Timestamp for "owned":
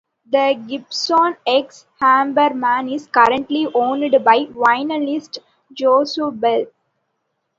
3.71-4.11